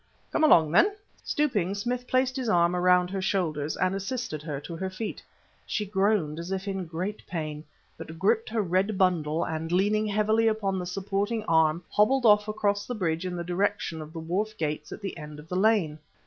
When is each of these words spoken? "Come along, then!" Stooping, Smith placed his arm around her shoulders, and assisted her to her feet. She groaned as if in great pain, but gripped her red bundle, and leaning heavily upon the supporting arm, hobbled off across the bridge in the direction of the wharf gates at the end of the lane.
"Come 0.31 0.43
along, 0.43 0.71
then!" 0.71 0.95
Stooping, 1.23 1.75
Smith 1.75 2.07
placed 2.07 2.35
his 2.35 2.49
arm 2.49 2.75
around 2.75 3.11
her 3.11 3.21
shoulders, 3.21 3.77
and 3.77 3.93
assisted 3.93 4.41
her 4.41 4.59
to 4.61 4.75
her 4.75 4.89
feet. 4.89 5.21
She 5.67 5.85
groaned 5.85 6.39
as 6.39 6.51
if 6.51 6.67
in 6.67 6.87
great 6.87 7.21
pain, 7.27 7.63
but 7.99 8.17
gripped 8.17 8.49
her 8.49 8.63
red 8.63 8.97
bundle, 8.97 9.43
and 9.45 9.71
leaning 9.71 10.07
heavily 10.07 10.47
upon 10.47 10.79
the 10.79 10.87
supporting 10.87 11.43
arm, 11.45 11.83
hobbled 11.87 12.25
off 12.25 12.47
across 12.47 12.87
the 12.87 12.95
bridge 12.95 13.27
in 13.27 13.35
the 13.35 13.43
direction 13.43 14.01
of 14.01 14.11
the 14.11 14.19
wharf 14.19 14.57
gates 14.57 14.91
at 14.91 15.01
the 15.01 15.15
end 15.19 15.37
of 15.37 15.47
the 15.47 15.55
lane. 15.55 15.99